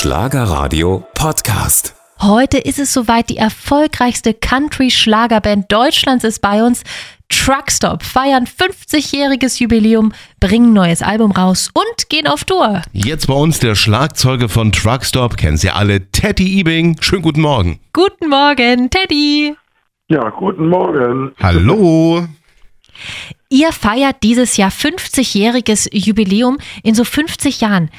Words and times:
Schlagerradio 0.00 1.04
Podcast. 1.12 1.94
Heute 2.22 2.56
ist 2.56 2.78
es 2.78 2.90
soweit, 2.90 3.28
die 3.28 3.36
erfolgreichste 3.36 4.32
Country-Schlagerband 4.32 5.70
Deutschlands 5.70 6.24
ist 6.24 6.40
bei 6.40 6.64
uns. 6.64 6.84
Truckstop 7.28 8.02
feiern 8.02 8.46
50-jähriges 8.46 9.60
Jubiläum, 9.60 10.14
bringen 10.40 10.72
neues 10.72 11.02
Album 11.02 11.32
raus 11.32 11.68
und 11.74 12.08
gehen 12.08 12.26
auf 12.26 12.44
Tour. 12.44 12.80
Jetzt 12.94 13.26
bei 13.26 13.34
uns 13.34 13.58
der 13.58 13.74
Schlagzeuger 13.74 14.48
von 14.48 14.72
Truckstop, 14.72 15.36
kennen 15.36 15.58
Sie 15.58 15.68
alle, 15.68 16.10
Teddy 16.10 16.58
Ebing. 16.60 16.96
Schönen 17.02 17.20
guten 17.20 17.42
Morgen. 17.42 17.78
Guten 17.92 18.30
Morgen, 18.30 18.88
Teddy. 18.88 19.54
Ja, 20.08 20.30
guten 20.30 20.66
Morgen. 20.66 21.32
Hallo. 21.42 22.26
Ihr 23.50 23.72
feiert 23.72 24.22
dieses 24.22 24.56
Jahr 24.56 24.70
50-jähriges 24.70 25.90
Jubiläum. 25.92 26.56
In 26.82 26.94
so 26.94 27.04
50 27.04 27.60
Jahren, 27.60 27.90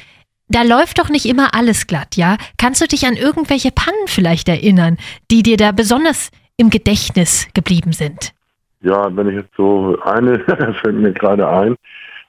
da 0.54 0.62
läuft 0.62 0.98
doch 0.98 1.08
nicht 1.08 1.26
immer 1.26 1.54
alles 1.54 1.86
glatt, 1.86 2.16
ja? 2.16 2.36
Kannst 2.58 2.80
du 2.80 2.86
dich 2.86 3.06
an 3.06 3.14
irgendwelche 3.14 3.70
Pannen 3.70 4.06
vielleicht 4.06 4.48
erinnern, 4.48 4.96
die 5.30 5.42
dir 5.42 5.56
da 5.56 5.72
besonders 5.72 6.30
im 6.56 6.70
Gedächtnis 6.70 7.48
geblieben 7.54 7.92
sind? 7.92 8.32
Ja, 8.80 9.14
wenn 9.16 9.28
ich 9.28 9.36
jetzt 9.36 9.54
so 9.56 9.98
eine, 10.04 10.38
fällt 10.80 10.96
mir 10.96 11.12
gerade 11.12 11.48
ein, 11.48 11.76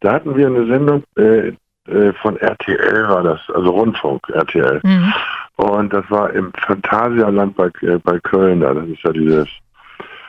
da 0.01 0.13
hatten 0.13 0.35
wir 0.35 0.47
eine 0.47 0.65
Sendung 0.67 1.03
äh, 1.17 1.53
äh, 1.87 2.13
von 2.21 2.37
RTL 2.37 3.09
war 3.09 3.23
das, 3.23 3.39
also 3.53 3.71
Rundfunk 3.71 4.29
RTL. 4.29 4.79
Mhm. 4.83 5.13
Und 5.57 5.93
das 5.93 6.09
war 6.09 6.31
im 6.31 6.51
Phantasialand 6.65 7.55
bei, 7.55 7.69
äh, 7.81 7.97
bei 8.03 8.19
Köln, 8.19 8.61
da. 8.61 8.73
das 8.73 8.87
ist 8.87 9.03
ja 9.03 9.11
dieses 9.11 9.47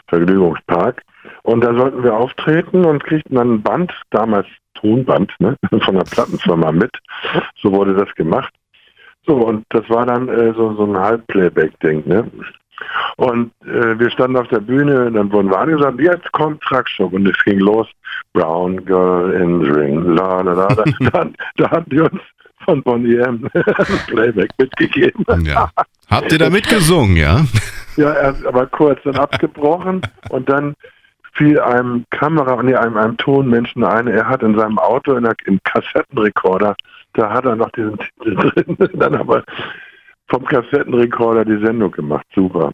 Vergnügungspark. 0.09 1.03
Und 1.45 1.63
da 1.63 1.75
sollten 1.75 2.03
wir 2.03 2.15
auftreten 2.15 2.85
und 2.85 3.05
kriegten 3.05 3.37
dann 3.37 3.55
ein 3.55 3.63
Band, 3.63 3.93
damals 4.11 4.47
Tonband, 4.75 5.33
ne, 5.39 5.57
von 5.81 5.95
der 5.95 6.05
Plattenfirma 6.05 6.73
mit. 6.73 6.91
So 7.63 7.71
wurde 7.73 7.95
das 7.95 8.13
gemacht. 8.15 8.53
So, 9.27 9.37
und 9.37 9.65
das 9.71 9.89
war 9.89 10.07
dann 10.07 10.29
äh, 10.29 10.53
so, 10.55 10.75
so 10.75 10.85
ein 10.85 10.99
Halbplayback-Ding, 10.99 12.07
ne? 12.07 12.31
Und 13.17 13.53
äh, 13.65 13.99
wir 13.99 14.11
standen 14.11 14.37
auf 14.37 14.49
der 14.49 14.61
Bühne, 14.61 15.11
dann 15.13 15.33
wurden 15.33 15.51
wir 15.51 15.59
angesagt, 15.59 16.01
jetzt 16.01 16.31
kommt 16.33 16.61
Truckstop 16.63 17.13
und 17.13 17.27
es 17.27 17.45
ging 17.45 17.61
los. 17.61 17.87
Brown 18.33 18.85
Girl 18.85 19.33
in 19.33 19.63
the 19.63 19.71
Ring, 19.71 20.15
la 20.15 20.41
la 20.41 20.53
la. 20.53 20.69
Da, 21.01 21.11
da, 21.11 21.31
da 21.57 21.71
hatten 21.71 21.91
die 21.91 22.01
uns 22.01 22.21
von 22.65 22.83
Bonnie 22.83 23.17
M. 23.17 23.49
Playback 24.09 24.51
mitgegeben. 24.59 25.25
Ja. 25.45 25.71
Habt 26.11 26.33
ihr 26.33 26.39
da 26.39 26.51
mitgesungen, 26.51 27.17
ja? 27.17 27.45
Ja, 27.97 28.13
erst 28.13 28.45
aber 28.45 28.67
kurz, 28.67 29.01
dann 29.05 29.17
abgebrochen 29.17 30.03
und 30.31 30.49
dann 30.49 30.75
fiel 31.35 31.61
einem 31.61 32.05
Kamera, 32.11 32.63
nee, 32.63 32.75
einem, 32.75 32.97
einem 32.97 33.17
Tonmenschen 33.17 33.85
ein, 33.85 34.07
er 34.09 34.29
hat 34.29 34.43
in 34.43 34.57
seinem 34.59 34.79
Auto 34.79 35.15
in 35.17 35.25
der, 35.25 35.35
im 35.47 35.59
Kassettenrekorder, 35.65 36.75
da 37.15 37.31
hat 37.31 37.45
er 37.45 37.57
noch 37.57 37.71
diesen 37.71 37.99
Titel 37.99 38.35
drin, 38.77 38.77
dann 38.95 39.15
aber 39.17 39.43
vom 40.29 40.45
Kassettenrekorder 40.47 41.45
die 41.45 41.63
Sendung 41.65 41.91
gemacht. 41.91 42.25
Super. 42.35 42.71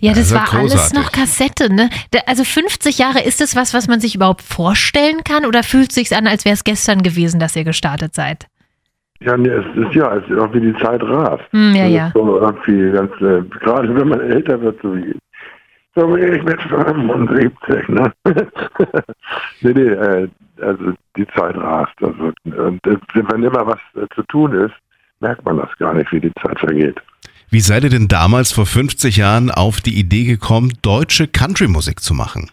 Ja, 0.00 0.10
das 0.12 0.32
Also 0.32 0.34
war 0.36 0.54
alles 0.60 0.72
großartig. 0.74 0.98
noch 0.98 1.12
Kassette, 1.12 1.72
ne? 1.74 1.90
Da- 2.12 2.20
Also 2.26 2.44
50 2.44 2.98
Jahre, 2.98 3.20
ist 3.22 3.40
das 3.40 3.56
was, 3.56 3.74
was 3.74 3.88
man 3.88 3.98
sich 4.00 4.14
überhaupt 4.14 4.42
vorstellen 4.42 5.24
kann 5.24 5.44
oder 5.46 5.62
fühlt 5.62 5.90
sich 5.92 6.14
an, 6.14 6.26
als 6.28 6.44
wäre 6.44 6.54
es 6.54 6.62
gestern 6.64 7.02
gewesen, 7.02 7.40
dass 7.40 7.56
ihr 7.56 7.64
gestartet 7.64 8.14
seid? 8.14 8.46
Ja, 9.22 9.36
nee, 9.36 9.48
es 9.50 9.64
ist 9.76 9.94
ja, 9.94 10.14
es 10.16 10.30
ist 10.30 10.38
auch 10.38 10.52
wie 10.54 10.60
die 10.60 10.74
Zeit 10.82 11.02
rast. 11.02 11.42
Hm, 11.50 11.74
ja, 11.74 11.84
Das 11.84 11.92
ja. 11.92 12.10
So 12.14 12.38
irgendwie 12.40 12.90
ganz, 12.92 13.12
äh, 13.20 13.42
gerade 13.60 13.94
wenn 13.94 14.08
man 14.08 14.20
älter 14.20 14.60
wird, 14.62 14.80
so 14.80 14.94
wie 14.96 15.14
so 16.00 16.16
wie 16.16 16.36
ich 16.36 16.42
mit 16.42 16.60
75, 16.62 17.88
ne? 17.88 18.12
nee, 19.60 19.72
nee, 19.72 19.80
äh, 19.80 20.28
also 20.60 20.92
die 21.16 21.26
Zeit 21.28 21.56
rast. 21.56 21.94
Also, 22.00 22.32
und 22.44 22.86
äh, 22.86 22.96
wenn 23.14 23.42
immer 23.42 23.66
was 23.66 23.78
äh, 23.94 24.06
zu 24.14 24.22
tun 24.24 24.52
ist, 24.52 24.74
merkt 25.20 25.44
man 25.44 25.58
das 25.58 25.68
gar 25.78 25.94
nicht, 25.94 26.10
wie 26.12 26.20
die 26.20 26.32
Zeit 26.42 26.58
vergeht. 26.58 27.00
Wie 27.50 27.60
seid 27.60 27.84
ihr 27.84 27.90
denn 27.90 28.08
damals 28.08 28.52
vor 28.52 28.64
50 28.64 29.16
Jahren 29.16 29.50
auf 29.50 29.80
die 29.80 29.98
Idee 29.98 30.24
gekommen, 30.24 30.72
deutsche 30.82 31.26
Country-Musik 31.26 32.00
zu 32.00 32.14
machen? 32.14 32.50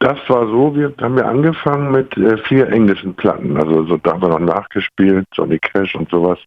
Das 0.00 0.18
war 0.28 0.46
so, 0.46 0.74
wir 0.74 0.92
haben 1.00 1.16
ja 1.16 1.24
angefangen 1.24 1.90
mit 1.90 2.16
äh, 2.18 2.36
vier 2.38 2.68
englischen 2.68 3.14
Platten. 3.14 3.56
Also 3.56 3.86
so, 3.86 3.96
da 3.96 4.12
haben 4.12 4.22
wir 4.22 4.28
noch 4.28 4.40
nachgespielt, 4.40 5.26
Johnny 5.32 5.58
Cash 5.58 5.94
und 5.94 6.10
sowas. 6.10 6.38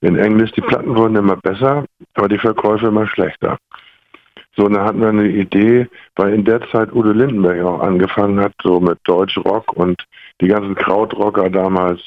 In 0.00 0.16
Englisch, 0.16 0.52
die 0.52 0.62
Platten 0.62 0.96
wurden 0.96 1.16
immer 1.16 1.36
besser, 1.36 1.84
aber 2.14 2.28
die 2.28 2.38
Verkäufe 2.38 2.86
immer 2.86 3.06
schlechter. 3.06 3.58
So, 4.56 4.64
und 4.64 4.74
dann 4.74 4.84
hatten 4.84 5.00
wir 5.00 5.08
eine 5.08 5.28
Idee, 5.28 5.88
weil 6.16 6.34
in 6.34 6.44
der 6.44 6.60
Zeit 6.70 6.92
Udo 6.92 7.12
Lindenberg 7.12 7.64
auch 7.64 7.80
angefangen 7.80 8.40
hat, 8.40 8.52
so 8.62 8.80
mit 8.80 8.98
Deutschrock 9.04 9.72
und 9.74 10.04
die 10.40 10.48
ganzen 10.48 10.74
Krautrocker 10.74 11.48
damals, 11.50 12.00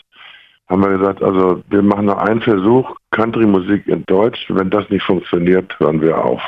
haben 0.70 0.82
wir 0.82 0.98
gesagt, 0.98 1.22
also 1.22 1.64
wir 1.70 1.82
machen 1.82 2.06
noch 2.06 2.18
einen 2.18 2.42
Versuch, 2.42 2.96
Country-Musik 3.12 3.88
in 3.88 4.04
Deutsch. 4.06 4.46
Wenn 4.50 4.70
das 4.70 4.90
nicht 4.90 5.04
funktioniert, 5.04 5.78
hören 5.80 6.02
wir 6.02 6.18
auf. 6.18 6.42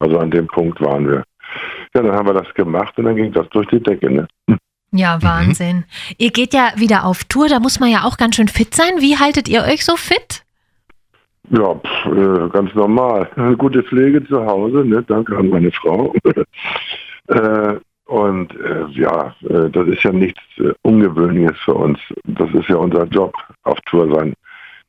Also 0.00 0.18
an 0.18 0.30
dem 0.30 0.46
Punkt 0.46 0.80
waren 0.80 1.08
wir. 1.08 1.24
Ja, 1.94 2.02
dann 2.02 2.12
haben 2.12 2.28
wir 2.28 2.34
das 2.34 2.52
gemacht 2.54 2.96
und 2.98 3.04
dann 3.04 3.16
ging 3.16 3.32
das 3.32 3.48
durch 3.50 3.68
die 3.68 3.82
Decke. 3.82 4.10
Ne? 4.10 4.28
Ja, 4.90 5.22
Wahnsinn. 5.22 5.84
Ihr 6.16 6.30
geht 6.30 6.54
ja 6.54 6.72
wieder 6.76 7.04
auf 7.04 7.24
Tour, 7.24 7.48
da 7.48 7.60
muss 7.60 7.78
man 7.78 7.90
ja 7.90 8.04
auch 8.04 8.16
ganz 8.16 8.36
schön 8.36 8.48
fit 8.48 8.74
sein. 8.74 9.00
Wie 9.00 9.18
haltet 9.18 9.48
ihr 9.48 9.62
euch 9.62 9.84
so 9.84 9.96
fit? 9.96 10.44
Ja, 11.50 11.74
pf, 11.74 12.06
äh, 12.06 12.48
ganz 12.50 12.74
normal. 12.74 13.28
Gute 13.56 13.82
Pflege 13.82 14.24
zu 14.26 14.44
Hause, 14.44 14.84
ne? 14.84 15.02
danke 15.06 15.36
an 15.36 15.48
meine 15.48 15.70
Frau. 15.72 16.12
äh, 17.28 17.76
und 18.06 18.54
äh, 18.60 18.86
ja, 18.90 19.34
äh, 19.48 19.70
das 19.70 19.88
ist 19.88 20.02
ja 20.02 20.12
nichts 20.12 20.40
äh, 20.58 20.72
Ungewöhnliches 20.82 21.58
für 21.64 21.74
uns. 21.74 21.98
Das 22.24 22.50
ist 22.52 22.68
ja 22.68 22.76
unser 22.76 23.04
Job, 23.04 23.34
auf 23.64 23.78
Tour 23.86 24.14
sein. 24.14 24.34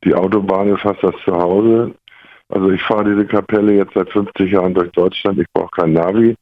Die 0.03 0.13
Autobahn 0.13 0.69
ist 0.69 0.81
fast 0.81 1.03
das 1.03 1.15
Zuhause. 1.23 1.93
Also 2.49 2.71
ich 2.71 2.81
fahre 2.81 3.05
diese 3.05 3.25
Kapelle 3.25 3.73
jetzt 3.73 3.93
seit 3.93 4.09
50 4.09 4.51
Jahren 4.51 4.73
durch 4.73 4.91
Deutschland. 4.91 5.39
Ich 5.39 5.47
brauche 5.53 5.71
kein 5.71 5.93
Navi. 5.93 6.35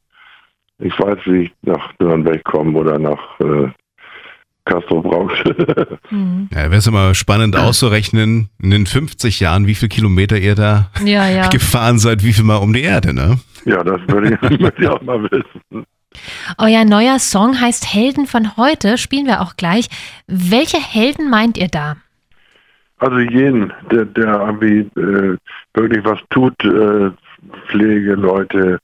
Ich 0.79 0.97
weiß, 0.99 1.17
wie 1.25 1.43
ich 1.43 1.53
nach 1.63 1.93
Nürnberg 1.99 2.43
komme 2.43 2.77
oder 2.77 2.99
nach 2.99 3.39
Castro 4.67 5.01
Brauch. 5.01 5.31
Hm. 6.09 6.47
Ja, 6.53 6.63
wäre 6.63 6.77
es 6.77 6.87
immer 6.87 7.13
spannend 7.15 7.57
auszurechnen, 7.57 8.49
in 8.61 8.71
den 8.71 8.85
50 8.85 9.41
Jahren, 9.41 9.67
wie 9.67 9.75
viele 9.75 9.89
Kilometer 9.89 10.37
ihr 10.37 10.55
da 10.55 10.89
Ja, 11.03 11.27
ja. 11.27 11.47
gefahren 11.49 11.99
seid, 11.99 12.23
wie 12.23 12.31
viel 12.31 12.45
Mal 12.45 12.57
um 12.57 12.71
die 12.71 12.83
Erde, 12.83 13.13
ne? 13.13 13.39
ja, 13.65 13.83
das 13.83 13.99
würde 14.07 14.37
ich, 14.41 14.41
würde 14.61 14.75
ich 14.79 14.87
auch 14.87 15.01
mal 15.01 15.21
wissen. 15.23 15.85
Euer 16.57 16.85
neuer 16.85 17.19
Song 17.19 17.59
heißt 17.59 17.93
Helden 17.93 18.25
von 18.25 18.55
heute, 18.55 18.97
spielen 18.97 19.25
wir 19.25 19.41
auch 19.41 19.57
gleich. 19.57 19.89
Welche 20.27 20.77
Helden 20.77 21.29
meint 21.29 21.57
ihr 21.57 21.67
da? 21.67 21.97
Also 22.99 23.17
jeden, 23.19 23.73
der, 23.91 24.05
der 24.05 24.39
irgendwie 24.39 24.79
äh, 24.99 25.37
wirklich 25.73 26.05
was 26.05 26.19
tut, 26.29 26.53
äh, 26.63 27.11
Pflegeleute, 27.67 28.79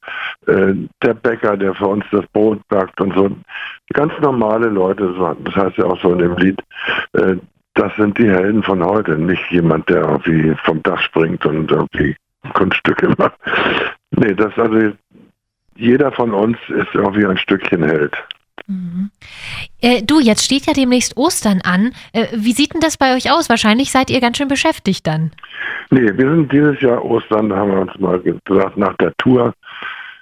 äh, 0.47 0.73
der 1.01 1.13
Bäcker, 1.13 1.57
der 1.57 1.73
für 1.73 1.87
uns 1.87 2.05
das 2.11 2.25
Brot 2.33 2.59
backt 2.67 2.99
und 3.01 3.13
so. 3.15 3.29
Ganz 3.93 4.13
normale 4.21 4.67
Leute, 4.67 5.13
das 5.43 5.55
heißt 5.55 5.77
ja 5.77 5.85
auch 5.85 5.99
so 6.01 6.13
in 6.13 6.19
dem 6.19 6.37
Lied, 6.37 6.61
äh, 7.13 7.35
das 7.75 7.95
sind 7.95 8.17
die 8.17 8.29
Helden 8.29 8.61
von 8.63 8.83
heute, 8.83 9.17
nicht 9.17 9.43
jemand, 9.49 9.89
der 9.89 10.03
irgendwie 10.03 10.55
vom 10.63 10.81
Dach 10.83 11.01
springt 11.01 11.45
und 11.45 11.71
irgendwie 11.71 12.15
Kunststücke 12.53 13.13
macht. 13.17 13.35
Nee, 14.11 14.33
das 14.33 14.57
also 14.57 14.93
jeder 15.75 16.11
von 16.11 16.33
uns 16.33 16.57
ist 16.67 16.93
irgendwie 16.93 17.25
ein 17.25 17.37
Stückchen 17.37 17.83
Held. 17.83 18.15
Mhm. 18.67 19.11
Äh, 19.81 20.03
du, 20.03 20.19
jetzt 20.19 20.45
steht 20.45 20.65
ja 20.65 20.73
demnächst 20.73 21.17
Ostern 21.17 21.61
an. 21.63 21.93
Äh, 22.13 22.27
wie 22.33 22.53
sieht 22.53 22.73
denn 22.73 22.81
das 22.81 22.97
bei 22.97 23.15
euch 23.15 23.31
aus? 23.31 23.49
Wahrscheinlich 23.49 23.91
seid 23.91 24.09
ihr 24.09 24.21
ganz 24.21 24.37
schön 24.37 24.47
beschäftigt 24.47 25.05
dann. 25.07 25.31
Nee, 25.89 26.11
wir 26.17 26.29
sind 26.29 26.51
dieses 26.51 26.79
Jahr 26.81 27.03
Ostern, 27.03 27.49
da 27.49 27.57
haben 27.57 27.71
wir 27.71 27.81
uns 27.81 27.99
mal 27.99 28.19
gesagt, 28.19 28.77
nach 28.77 28.95
der 28.97 29.13
Tour 29.17 29.53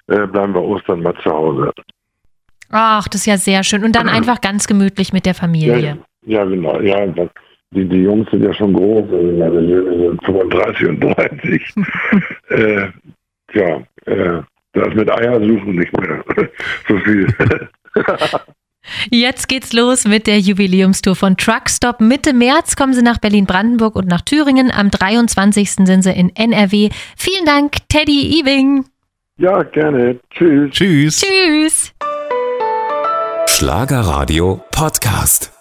äh, 0.08 0.26
bleiben 0.26 0.54
wir 0.54 0.62
Ostern 0.62 1.00
mal 1.02 1.14
zu 1.22 1.30
Hause. 1.30 1.72
Ach, 2.70 3.06
das 3.08 3.22
ist 3.22 3.26
ja 3.26 3.36
sehr 3.36 3.62
schön. 3.62 3.84
Und 3.84 3.94
dann 3.94 4.08
einfach 4.08 4.40
ganz 4.40 4.66
gemütlich 4.66 5.12
mit 5.12 5.26
der 5.26 5.34
Familie. 5.34 5.98
Ja, 6.26 6.40
ja 6.40 6.44
genau. 6.44 6.80
Ja, 6.80 7.06
das, 7.06 7.28
die, 7.70 7.84
die 7.86 8.02
Jungs 8.02 8.30
sind 8.30 8.44
ja 8.44 8.52
schon 8.52 8.72
groß, 8.74 9.04
also 9.42 9.60
sind 9.60 10.24
35 10.24 10.88
und 10.88 11.00
30. 11.00 11.74
äh, 12.50 12.88
ja, 13.54 13.82
äh, 14.06 14.42
da 14.72 14.82
ist 14.86 14.94
mit 14.94 15.10
Eiersuchen 15.10 15.76
nicht 15.76 15.96
mehr 15.98 16.24
so 16.88 16.98
viel. 16.98 17.26
Jetzt 19.10 19.48
geht's 19.48 19.72
los 19.72 20.04
mit 20.04 20.26
der 20.26 20.38
Jubiläumstour 20.40 21.16
von 21.16 21.36
Truckstop. 21.36 22.00
Mitte 22.00 22.32
März 22.32 22.76
kommen 22.76 22.94
sie 22.94 23.02
nach 23.02 23.18
Berlin-Brandenburg 23.18 23.96
und 23.96 24.08
nach 24.08 24.20
Thüringen. 24.22 24.70
Am 24.70 24.90
23. 24.90 25.70
sind 25.72 26.02
sie 26.02 26.12
in 26.12 26.34
NRW. 26.34 26.90
Vielen 27.16 27.44
Dank, 27.44 27.76
Teddy 27.88 28.40
Ewing. 28.40 28.84
ja, 29.38 29.62
gerne. 29.62 30.18
Tschüss. 30.30 30.70
Tschüss. 30.72 31.20
Tschüss. 31.20 31.92
Schlagerradio 33.46 34.60
Podcast. 34.70 35.51